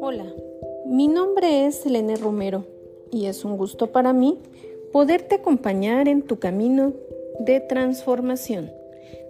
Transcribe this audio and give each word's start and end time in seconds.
Hola, 0.00 0.32
mi 0.86 1.08
nombre 1.08 1.66
es 1.66 1.76
Selene 1.76 2.16
Romero 2.16 2.64
y 3.10 3.26
es 3.26 3.44
un 3.44 3.56
gusto 3.56 3.88
para 3.88 4.12
mí 4.12 4.38
poderte 4.92 5.36
acompañar 5.36 6.06
en 6.06 6.22
tu 6.22 6.38
camino 6.38 6.92
de 7.40 7.60
transformación. 7.60 8.70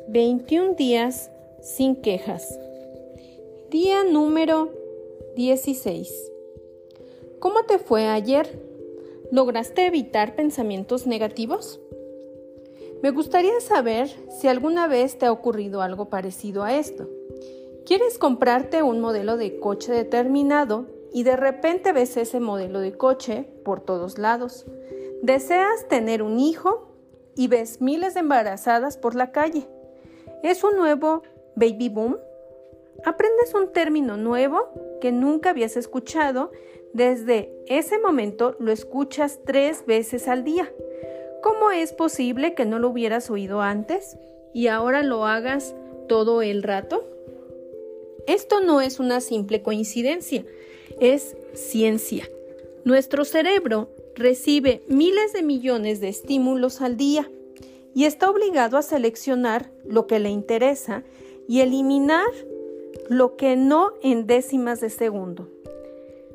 21 0.09 0.75
días 0.75 1.31
sin 1.63 1.97
quejas. 1.97 2.59
Día 3.71 4.05
número 4.05 4.71
16. 5.37 6.33
¿Cómo 7.39 7.65
te 7.65 7.79
fue 7.79 8.09
ayer? 8.09 8.47
¿Lograste 9.31 9.87
evitar 9.87 10.35
pensamientos 10.35 11.07
negativos? 11.07 11.81
Me 13.03 13.11
gustaría 13.11 13.61
saber 13.61 14.09
si 14.31 14.49
alguna 14.49 14.87
vez 14.87 15.19
te 15.19 15.27
ha 15.27 15.33
ocurrido 15.33 15.81
algo 15.83 16.11
parecido 16.11 16.65
a 16.65 16.75
esto. 16.77 17.09
¿Quieres 17.87 18.19
comprarte 18.19 18.83
un 18.83 19.01
modelo 19.01 19.37
de 19.37 19.59
coche 19.59 19.93
determinado 19.93 20.87
y 21.13 21.23
de 21.23 21.37
repente 21.37 21.93
ves 21.93 22.17
ese 22.17 22.41
modelo 22.41 22.81
de 22.81 22.97
coche 22.97 23.49
por 23.65 23.81
todos 23.81 24.19
lados? 24.19 24.67
¿Deseas 25.23 25.89
tener 25.89 26.23
un 26.23 26.39
hijo 26.39 26.89
y 27.35 27.49
ves 27.49 27.81
miles 27.81 28.15
de 28.15 28.21
embarazadas 28.21 28.97
por 28.97 29.15
la 29.15 29.33
calle? 29.33 29.67
¿Es 30.43 30.63
un 30.63 30.77
nuevo 30.77 31.23
baby 31.57 31.89
boom? 31.89 32.19
Aprendes 33.05 33.55
un 33.55 33.73
término 33.73 34.19
nuevo 34.19 34.99
que 35.01 35.11
nunca 35.11 35.51
habías 35.51 35.77
escuchado 35.77 36.51
desde 36.93 37.55
ese 37.67 37.99
momento 37.99 38.57
lo 38.59 38.73
escuchas 38.73 39.41
tres 39.45 39.87
veces 39.87 40.29
al 40.29 40.45
día. 40.45 40.73
¿Cómo 41.43 41.71
es 41.71 41.93
posible 41.93 42.55
que 42.55 42.67
no 42.67 42.79
lo 42.79 42.91
hubieras 42.91 43.31
oído 43.31 43.63
antes 43.63 44.19
y 44.53 44.67
ahora 44.67 45.03
lo 45.03 45.25
hagas 45.25 45.75
todo 46.09 46.43
el 46.43 46.63
rato? 46.63 47.05
Esto 48.27 48.61
no 48.61 48.81
es 48.81 49.01
una 49.01 49.21
simple 49.21 49.63
coincidencia, 49.63 50.45
es 51.01 51.37
ciencia. 51.55 52.29
Nuestro 52.85 53.25
cerebro 53.25 53.89
recibe 54.15 54.83
miles 54.89 55.33
de 55.33 55.43
millones 55.43 56.01
de 56.01 56.09
estímulos 56.09 56.83
al 56.83 56.97
día 56.97 57.31
y 57.95 58.05
está 58.05 58.31
obligado 58.31 58.77
a 58.77 58.83
seleccionar 58.83 59.71
lo 59.87 60.07
que 60.07 60.19
le 60.19 60.29
interesa 60.29 61.05
y 61.49 61.61
eliminar 61.61 62.31
lo 63.09 63.37
que 63.37 63.57
no 63.57 63.93
en 64.03 64.27
décimas 64.27 64.81
de 64.81 64.91
segundo. 64.91 65.49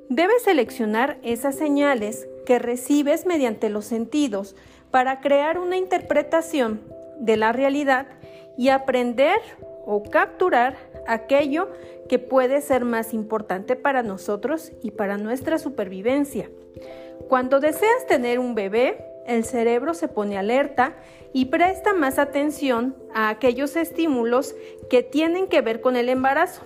Debes 0.09 0.43
seleccionar 0.43 1.19
esas 1.23 1.55
señales 1.55 2.27
que 2.45 2.59
recibes 2.59 3.25
mediante 3.25 3.69
los 3.69 3.85
sentidos 3.85 4.55
para 4.95 5.19
crear 5.19 5.59
una 5.59 5.75
interpretación 5.75 6.79
de 7.19 7.35
la 7.35 7.51
realidad 7.51 8.07
y 8.57 8.69
aprender 8.69 9.35
o 9.85 10.03
capturar 10.03 10.77
aquello 11.05 11.67
que 12.07 12.17
puede 12.17 12.61
ser 12.61 12.85
más 12.85 13.13
importante 13.13 13.75
para 13.75 14.03
nosotros 14.03 14.71
y 14.81 14.91
para 14.91 15.17
nuestra 15.17 15.57
supervivencia. 15.57 16.49
Cuando 17.27 17.59
deseas 17.59 18.07
tener 18.07 18.39
un 18.39 18.55
bebé, 18.55 19.05
el 19.27 19.43
cerebro 19.43 19.95
se 19.95 20.07
pone 20.07 20.37
alerta 20.37 20.95
y 21.33 21.47
presta 21.47 21.93
más 21.93 22.17
atención 22.17 22.95
a 23.13 23.27
aquellos 23.27 23.75
estímulos 23.75 24.55
que 24.89 25.03
tienen 25.03 25.47
que 25.47 25.59
ver 25.59 25.81
con 25.81 25.97
el 25.97 26.07
embarazo. 26.07 26.61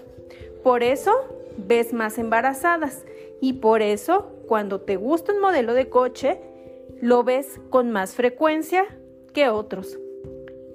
Por 0.62 0.84
eso 0.84 1.12
ves 1.58 1.94
más 1.94 2.20
embarazadas 2.20 3.06
y 3.42 3.54
por 3.54 3.82
eso 3.82 4.36
cuando 4.48 4.82
te 4.82 4.98
gusta 4.98 5.34
un 5.34 5.42
modelo 5.42 5.74
de 5.74 5.90
coche, 5.90 6.40
lo 7.02 7.24
ves 7.24 7.60
con 7.70 7.92
más 7.92 8.16
frecuencia 8.16 8.86
que 9.34 9.50
otros. 9.50 9.98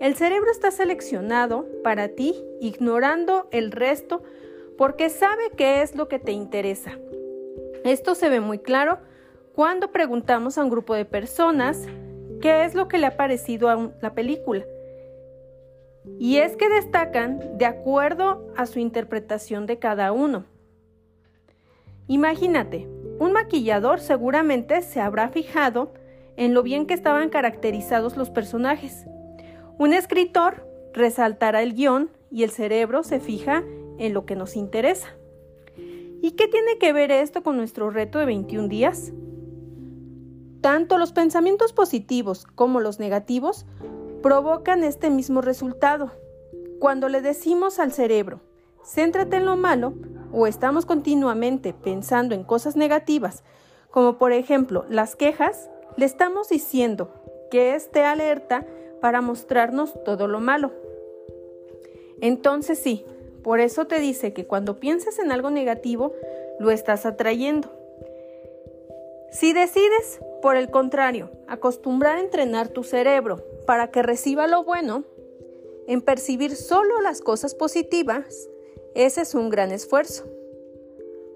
El 0.00 0.14
cerebro 0.16 0.50
está 0.50 0.70
seleccionado 0.70 1.66
para 1.82 2.08
ti, 2.08 2.34
ignorando 2.60 3.48
el 3.50 3.70
resto, 3.70 4.22
porque 4.76 5.08
sabe 5.08 5.42
qué 5.56 5.82
es 5.82 5.94
lo 5.94 6.08
que 6.08 6.18
te 6.18 6.32
interesa. 6.32 6.98
Esto 7.84 8.14
se 8.14 8.28
ve 8.28 8.40
muy 8.40 8.58
claro 8.58 8.98
cuando 9.54 9.92
preguntamos 9.92 10.58
a 10.58 10.64
un 10.64 10.70
grupo 10.70 10.94
de 10.94 11.04
personas 11.04 11.86
qué 12.40 12.64
es 12.64 12.74
lo 12.74 12.88
que 12.88 12.98
le 12.98 13.06
ha 13.06 13.16
parecido 13.16 13.68
a 13.68 13.92
la 14.00 14.14
película. 14.14 14.64
Y 16.18 16.38
es 16.38 16.56
que 16.56 16.68
destacan 16.68 17.56
de 17.56 17.66
acuerdo 17.66 18.46
a 18.56 18.66
su 18.66 18.78
interpretación 18.78 19.66
de 19.66 19.78
cada 19.78 20.12
uno. 20.12 20.44
Imagínate, 22.08 22.86
un 23.18 23.32
maquillador 23.32 24.00
seguramente 24.00 24.82
se 24.82 25.00
habrá 25.00 25.28
fijado 25.28 25.94
en 26.36 26.54
lo 26.54 26.62
bien 26.62 26.86
que 26.86 26.94
estaban 26.94 27.28
caracterizados 27.28 28.16
los 28.16 28.30
personajes. 28.30 29.06
Un 29.78 29.92
escritor 29.92 30.66
resaltará 30.92 31.62
el 31.62 31.74
guion 31.74 32.10
y 32.30 32.42
el 32.42 32.50
cerebro 32.50 33.02
se 33.02 33.20
fija 33.20 33.64
en 33.98 34.14
lo 34.14 34.26
que 34.26 34.36
nos 34.36 34.56
interesa. 34.56 35.08
¿Y 36.22 36.32
qué 36.32 36.48
tiene 36.48 36.78
que 36.78 36.92
ver 36.92 37.10
esto 37.10 37.42
con 37.42 37.56
nuestro 37.56 37.90
reto 37.90 38.18
de 38.18 38.24
21 38.24 38.68
días? 38.68 39.12
Tanto 40.60 40.96
los 40.96 41.12
pensamientos 41.12 41.72
positivos 41.72 42.46
como 42.54 42.80
los 42.80 42.98
negativos 42.98 43.66
provocan 44.22 44.84
este 44.84 45.10
mismo 45.10 45.42
resultado. 45.42 46.12
Cuando 46.78 47.10
le 47.10 47.20
decimos 47.20 47.78
al 47.78 47.92
cerebro, 47.92 48.40
céntrate 48.82 49.36
en 49.36 49.44
lo 49.44 49.56
malo, 49.56 49.92
o 50.32 50.46
estamos 50.46 50.86
continuamente 50.86 51.74
pensando 51.74 52.34
en 52.34 52.42
cosas 52.42 52.74
negativas, 52.74 53.44
como 53.90 54.16
por 54.16 54.32
ejemplo 54.32 54.86
las 54.88 55.14
quejas, 55.14 55.70
le 55.96 56.04
estamos 56.04 56.48
diciendo 56.48 57.10
que 57.50 57.74
esté 57.74 58.02
alerta 58.02 58.66
para 59.00 59.20
mostrarnos 59.20 60.02
todo 60.04 60.28
lo 60.28 60.40
malo. 60.40 60.72
Entonces 62.20 62.78
sí, 62.78 63.04
por 63.42 63.60
eso 63.60 63.86
te 63.86 64.00
dice 64.00 64.32
que 64.32 64.46
cuando 64.46 64.80
pienses 64.80 65.18
en 65.18 65.30
algo 65.30 65.50
negativo, 65.50 66.12
lo 66.58 66.70
estás 66.70 67.04
atrayendo. 67.04 67.70
Si 69.30 69.52
decides, 69.52 70.20
por 70.40 70.56
el 70.56 70.70
contrario, 70.70 71.30
acostumbrar 71.48 72.16
a 72.16 72.20
entrenar 72.20 72.68
tu 72.68 72.84
cerebro 72.84 73.44
para 73.66 73.90
que 73.90 74.02
reciba 74.02 74.46
lo 74.46 74.64
bueno, 74.64 75.04
en 75.86 76.00
percibir 76.00 76.56
solo 76.56 77.00
las 77.00 77.20
cosas 77.20 77.54
positivas, 77.54 78.48
ese 78.94 79.22
es 79.22 79.34
un 79.34 79.50
gran 79.50 79.72
esfuerzo. 79.72 80.24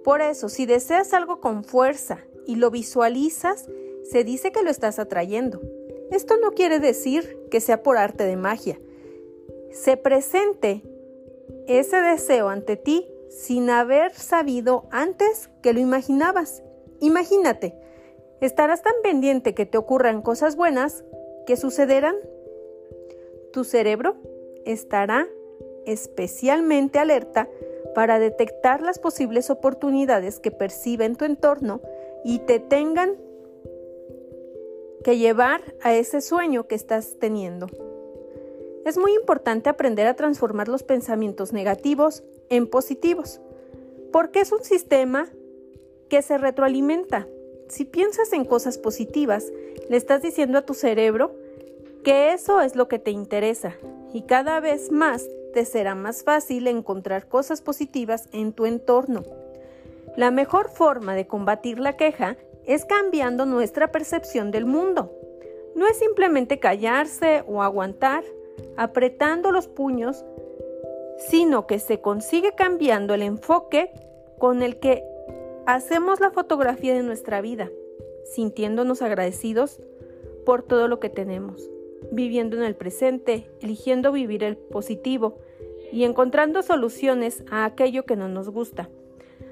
Por 0.05 0.23
eso, 0.23 0.49
si 0.49 0.65
deseas 0.65 1.13
algo 1.13 1.41
con 1.41 1.65
fuerza 1.65 2.21
y 2.47 2.55
lo 2.55 2.71
visualizas, 2.71 3.69
se 4.11 4.25
dice 4.25 4.53
que 4.53 4.63
lo 4.63 4.71
estás 4.71 4.99
atrayendo. 4.99 5.61
Esto 6.11 6.37
no 6.39 6.53
quiere 6.53 6.81
decir 6.81 7.39
que 7.51 7.61
sea 7.61 7.83
por 7.83 7.99
arte 7.99 8.25
de 8.25 8.37
magia. 8.37 8.81
Se 9.71 9.97
presente 9.97 10.83
ese 11.67 12.01
deseo 12.01 12.49
ante 12.49 12.77
ti 12.77 13.07
sin 13.29 13.69
haber 13.69 14.15
sabido 14.15 14.89
antes 14.91 15.51
que 15.63 15.73
lo 15.73 15.81
imaginabas. 15.81 16.63
Imagínate, 17.01 17.75
estarás 18.41 18.83
tan 18.83 18.95
pendiente 19.03 19.55
que 19.55 19.67
te 19.67 19.77
ocurran 19.77 20.23
cosas 20.23 20.57
buenas 20.57 21.05
que 21.47 21.57
sucederán. 21.57 22.17
Tu 23.53 23.65
cerebro 23.65 24.17
estará 24.65 25.29
especialmente 25.85 26.99
alerta 26.99 27.49
para 27.95 28.19
detectar 28.19 28.81
las 28.81 28.99
posibles 28.99 29.51
oportunidades 29.51 30.41
que 30.41 30.51
percibe 30.51 31.05
en 31.05 31.17
tu 31.17 31.25
entorno 31.25 31.81
y 32.25 32.41
te 32.41 32.59
tengan 32.61 33.17
que 35.09 35.17
llevar 35.17 35.63
a 35.83 35.95
ese 35.95 36.21
sueño 36.21 36.67
que 36.67 36.75
estás 36.75 37.19
teniendo. 37.19 37.67
Es 38.85 38.99
muy 38.99 39.15
importante 39.15 39.71
aprender 39.71 40.07
a 40.07 40.17
transformar 40.17 40.69
los 40.69 40.83
pensamientos 40.83 41.51
negativos 41.55 42.23
en 42.51 42.67
positivos, 42.67 43.41
porque 44.13 44.41
es 44.41 44.53
un 44.53 44.63
sistema 44.63 45.27
que 46.11 46.21
se 46.21 46.37
retroalimenta. 46.37 47.27
Si 47.71 47.87
piensas 47.87 48.35
en 48.35 48.45
cosas 48.45 48.77
positivas, 48.77 49.51
le 49.89 49.97
estás 49.97 50.21
diciendo 50.21 50.59
a 50.59 50.67
tu 50.67 50.75
cerebro 50.75 51.35
que 52.05 52.35
eso 52.35 52.61
es 52.61 52.77
lo 52.77 52.87
que 52.87 52.99
te 52.99 53.11
interesa 53.11 53.77
y 54.13 54.25
cada 54.27 54.61
vez 54.61 54.93
más 54.93 55.27
te 55.55 55.65
será 55.65 55.95
más 55.95 56.23
fácil 56.23 56.67
encontrar 56.67 57.28
cosas 57.28 57.63
positivas 57.63 58.28
en 58.33 58.53
tu 58.53 58.66
entorno. 58.66 59.22
La 60.19 60.31
mejor 60.31 60.69
forma 60.69 61.15
de 61.15 61.27
combatir 61.27 61.78
la 61.78 61.97
queja 61.97 62.37
es 62.68 62.84
cambiando 62.84 63.47
nuestra 63.47 63.91
percepción 63.91 64.53
del 64.53 64.66
mundo. 64.66 65.12
No 65.74 65.88
es 65.88 65.98
simplemente 65.98 66.60
callarse 66.60 67.42
o 67.48 67.62
aguantar, 67.62 68.22
apretando 68.76 69.50
los 69.50 69.66
puños, 69.66 70.24
sino 71.18 71.66
que 71.66 71.80
se 71.80 72.00
consigue 72.00 72.54
cambiando 72.54 73.15
el 73.15 73.22
enfoque 73.22 73.91
con 74.38 74.62
el 74.62 74.78
que 74.78 75.03
hacemos 75.66 76.20
la 76.20 76.30
fotografía 76.30 76.94
de 76.94 77.03
nuestra 77.03 77.41
vida, 77.41 77.70
sintiéndonos 78.24 79.03
agradecidos 79.03 79.80
por 80.47 80.62
todo 80.62 80.86
lo 80.86 81.00
que 81.00 81.10
tenemos 81.10 81.68
viviendo 82.10 82.56
en 82.56 82.62
el 82.62 82.74
presente, 82.74 83.50
eligiendo 83.60 84.12
vivir 84.12 84.44
el 84.44 84.56
positivo 84.56 85.38
y 85.92 86.04
encontrando 86.04 86.62
soluciones 86.62 87.44
a 87.50 87.65
aquello 87.65 88.04
que 88.04 88.16
no 88.16 88.28
nos 88.28 88.50
gusta. 88.50 88.88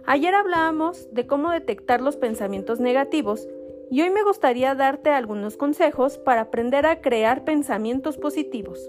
Ayer 0.08 0.36
hablábamos 0.36 1.12
de 1.12 1.26
cómo 1.26 1.50
detectar 1.50 2.00
los 2.00 2.16
pensamientos 2.16 2.78
negativos 2.78 3.48
y 3.90 4.02
hoy 4.02 4.10
me 4.10 4.22
gustaría 4.22 4.72
darte 4.76 5.10
algunos 5.10 5.56
consejos 5.56 6.16
para 6.16 6.42
aprender 6.42 6.86
a 6.86 7.00
crear 7.00 7.44
pensamientos 7.44 8.16
positivos. 8.16 8.88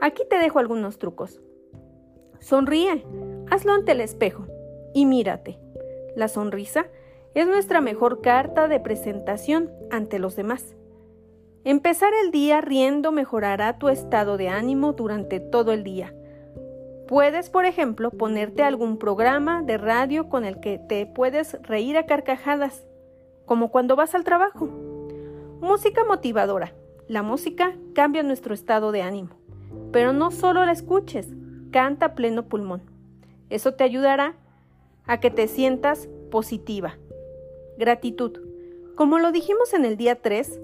Aquí 0.00 0.24
te 0.28 0.40
dejo 0.40 0.58
algunos 0.58 0.98
trucos. 0.98 1.40
Sonríe, 2.40 3.04
hazlo 3.48 3.72
ante 3.72 3.92
el 3.92 4.00
espejo 4.00 4.48
y 4.92 5.06
mírate. 5.06 5.60
La 6.16 6.26
sonrisa 6.26 6.86
es 7.34 7.46
nuestra 7.46 7.80
mejor 7.80 8.20
carta 8.20 8.66
de 8.66 8.80
presentación 8.80 9.70
ante 9.92 10.18
los 10.18 10.34
demás. 10.34 10.74
Empezar 11.62 12.12
el 12.24 12.32
día 12.32 12.60
riendo 12.60 13.12
mejorará 13.12 13.78
tu 13.78 13.88
estado 13.88 14.36
de 14.36 14.48
ánimo 14.48 14.94
durante 14.94 15.38
todo 15.38 15.72
el 15.72 15.84
día. 15.84 16.12
Puedes, 17.10 17.50
por 17.50 17.64
ejemplo, 17.64 18.12
ponerte 18.12 18.62
algún 18.62 18.96
programa 18.96 19.62
de 19.62 19.78
radio 19.78 20.28
con 20.28 20.44
el 20.44 20.60
que 20.60 20.78
te 20.78 21.06
puedes 21.06 21.60
reír 21.62 21.98
a 21.98 22.06
carcajadas, 22.06 22.84
como 23.46 23.72
cuando 23.72 23.96
vas 23.96 24.14
al 24.14 24.22
trabajo. 24.22 24.66
Música 25.60 26.04
motivadora. 26.04 26.72
La 27.08 27.24
música 27.24 27.74
cambia 27.96 28.22
nuestro 28.22 28.54
estado 28.54 28.92
de 28.92 29.02
ánimo. 29.02 29.30
Pero 29.90 30.12
no 30.12 30.30
solo 30.30 30.64
la 30.64 30.70
escuches, 30.70 31.26
canta 31.72 32.14
pleno 32.14 32.44
pulmón. 32.44 32.82
Eso 33.48 33.74
te 33.74 33.82
ayudará 33.82 34.36
a 35.04 35.18
que 35.18 35.32
te 35.32 35.48
sientas 35.48 36.08
positiva. 36.30 36.94
Gratitud. 37.76 38.38
Como 38.94 39.18
lo 39.18 39.32
dijimos 39.32 39.74
en 39.74 39.84
el 39.84 39.96
día 39.96 40.22
3, 40.22 40.60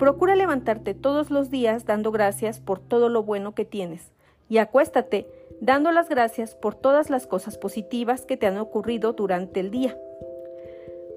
procura 0.00 0.34
levantarte 0.34 0.94
todos 0.94 1.30
los 1.30 1.48
días 1.48 1.84
dando 1.84 2.10
gracias 2.10 2.58
por 2.58 2.80
todo 2.80 3.08
lo 3.08 3.22
bueno 3.22 3.54
que 3.54 3.64
tienes 3.64 4.10
y 4.48 4.58
acuéstate 4.58 5.28
dando 5.60 5.92
las 5.92 6.08
gracias 6.08 6.54
por 6.54 6.74
todas 6.74 7.10
las 7.10 7.26
cosas 7.26 7.58
positivas 7.58 8.24
que 8.26 8.36
te 8.36 8.46
han 8.46 8.58
ocurrido 8.58 9.12
durante 9.12 9.60
el 9.60 9.70
día. 9.70 9.98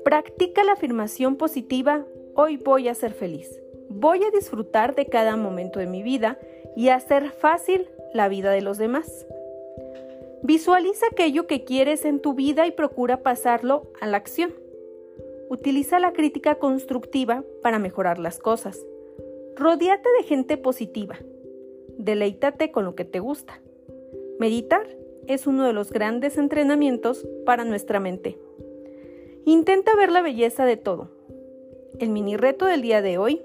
Practica 0.04 0.64
la 0.64 0.74
afirmación 0.74 1.36
positiva, 1.36 2.06
hoy 2.36 2.58
voy 2.58 2.88
a 2.88 2.96
ser 2.96 3.14
feliz. 3.14 3.60
Voy 3.90 4.24
a 4.24 4.32
disfrutar 4.32 4.96
de 4.96 5.08
cada 5.08 5.36
momento 5.36 5.80
de 5.80 5.88
mi 5.88 6.04
vida 6.04 6.38
y 6.76 6.90
hacer 6.90 7.32
fácil 7.32 7.90
la 8.14 8.30
vida 8.30 8.52
de 8.52 8.62
los 8.62 8.78
demás. 8.78 9.28
Visualiza 10.42 11.08
aquello 11.12 11.48
que 11.48 11.66
quieres 11.66 12.06
en 12.06 12.22
tu 12.22 12.34
vida 12.34 12.66
y 12.66 12.72
procura 12.72 13.24
pasarlo 13.24 13.92
a 14.00 14.08
la 14.08 14.18
acción. 14.18 14.54
Utiliza 15.50 16.00
la 16.00 16.14
crítica 16.14 16.56
constructiva 16.56 17.44
para 17.62 17.80
mejorar 17.80 18.20
las 18.20 18.40
cosas. 18.40 18.86
Rodíate 19.56 20.08
de 20.20 20.24
gente 20.24 20.58
positiva. 20.58 21.18
Deleítate 21.98 22.72
con 22.72 22.86
lo 22.86 22.96
que 22.96 23.04
te 23.04 23.20
gusta. 23.20 23.60
Meditar 24.40 24.88
es 25.28 25.48
uno 25.48 25.68
de 25.68 25.74
los 25.74 25.92
grandes 25.92 26.38
entrenamientos 26.38 27.28
para 27.46 27.66
nuestra 27.66 28.00
mente. 28.00 28.40
Intenta 29.44 29.94
ver 29.98 30.14
la 30.14 30.22
belleza 30.22 30.64
de 30.64 30.78
todo. 30.78 31.10
El 32.00 32.08
mini 32.12 32.38
reto 32.38 32.66
del 32.66 32.82
día 32.82 33.02
de 33.02 33.18
hoy. 33.18 33.42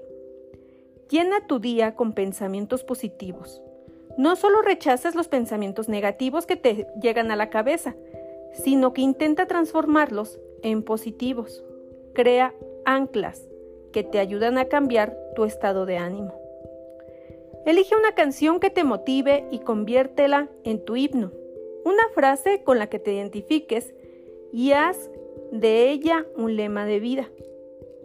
Llena 1.09 1.45
tu 1.47 1.59
día 1.59 1.95
con 1.95 2.13
pensamientos 2.13 2.85
positivos. 2.85 3.61
No 4.17 4.37
solo 4.37 4.61
rechaces 4.61 5.15
los 5.15 5.27
pensamientos 5.27 5.89
negativos 5.89 6.45
que 6.45 6.55
te 6.55 6.87
llegan 7.01 7.29
a 7.29 7.35
la 7.35 7.49
cabeza, 7.49 7.97
sino 8.53 8.93
que 8.93 9.01
intenta 9.01 9.47
transformarlos 9.47 10.39
en 10.63 10.81
positivos. 10.81 11.61
Crea 12.13 12.53
anclas 12.85 13.49
que 13.91 14.05
te 14.05 14.19
ayudan 14.19 14.57
a 14.57 14.69
cambiar 14.69 15.17
tu 15.35 15.43
estado 15.43 15.85
de 15.85 15.97
ánimo. 15.97 16.44
Elige 17.65 17.95
una 17.95 18.13
canción 18.13 18.59
que 18.59 18.69
te 18.69 18.83
motive 18.83 19.47
y 19.49 19.59
conviértela 19.59 20.49
en 20.63 20.85
tu 20.85 20.95
himno, 20.95 21.31
una 21.83 22.07
frase 22.13 22.63
con 22.63 22.77
la 22.77 22.87
que 22.87 22.99
te 22.99 23.13
identifiques 23.13 23.93
y 24.53 24.73
haz 24.73 25.09
de 25.51 25.89
ella 25.89 26.25
un 26.35 26.55
lema 26.55 26.85
de 26.85 26.99
vida. 26.99 27.27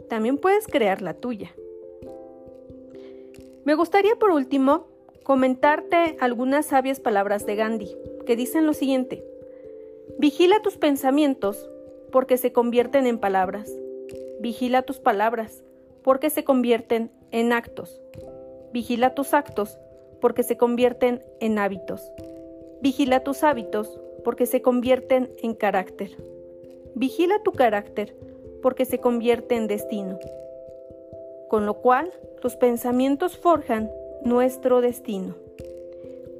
También 0.09 0.39
puedes 0.39 0.67
crear 0.67 1.03
la 1.03 1.15
tuya. 1.15 1.55
Me 3.65 3.75
gustaría 3.75 4.17
por 4.17 4.31
último 4.31 4.89
comentarte 5.25 6.17
algunas 6.21 6.67
sabias 6.67 6.99
palabras 6.99 7.45
de 7.45 7.56
Gandhi 7.56 7.95
que 8.25 8.37
dicen 8.37 8.65
lo 8.67 8.73
siguiente. 8.73 9.23
Vigila 10.19 10.63
tus 10.63 10.79
pensamientos 10.79 11.71
porque 12.11 12.39
se 12.39 12.53
convierten 12.53 13.06
en 13.06 13.19
palabras. 13.19 13.71
Vigila 14.41 14.83
tus 14.83 15.01
palabras 15.01 15.63
porque 16.03 16.31
se 16.31 16.45
convierten 16.45 17.11
en 17.31 17.53
actos. 17.53 18.01
Vigila 18.72 19.14
tus 19.14 19.34
actos, 19.34 19.78
porque 20.20 20.43
se 20.43 20.56
convierten 20.56 21.25
en 21.40 21.58
hábitos. 21.58 22.12
Vigila 22.81 23.25
tus 23.25 23.43
hábitos, 23.43 24.00
porque 24.25 24.46
se 24.46 24.62
convierten 24.62 25.32
en 25.43 25.55
carácter. 25.55 26.11
Vigila 26.94 27.43
tu 27.43 27.52
carácter, 27.52 28.17
porque 28.62 28.84
se 28.84 28.99
convierte 28.99 29.56
en 29.56 29.67
destino. 29.67 30.19
Con 31.49 31.67
lo 31.67 31.75
cual, 31.75 32.12
tus 32.40 32.56
pensamientos 32.56 33.37
forjan 33.37 33.90
nuestro 34.25 34.81
destino. 34.81 35.34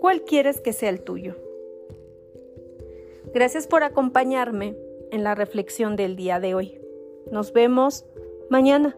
¿Cuál 0.01 0.23
quieres 0.23 0.61
que 0.61 0.73
sea 0.73 0.91
el 0.91 1.03
tuyo? 1.03 1.37
Gracias 3.35 3.67
por 3.67 3.83
acompañarme 3.83 4.77
en 5.11 5.25
la 5.25 5.35
reflexión 5.35 5.97
del 5.97 6.17
día 6.17 6.41
de 6.41 6.55
hoy. 6.55 6.81
Nos 7.31 7.53
vemos 7.53 8.05
mañana. 8.49 8.97